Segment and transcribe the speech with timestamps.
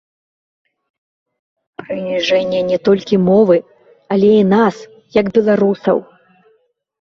[1.81, 3.57] Прыніжэнне не толькі мовы,
[4.17, 4.75] але і нас,
[5.19, 5.97] як беларусаў!